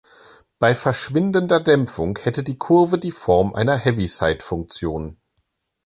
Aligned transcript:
Bei 0.57 0.73
verschwindender 0.73 1.59
Dämpfung 1.59 2.17
hätte 2.17 2.41
die 2.41 2.57
Kurve 2.57 2.97
die 2.97 3.11
Form 3.11 3.53
einer 3.53 3.77
Heaviside-Funktion. 3.77 5.17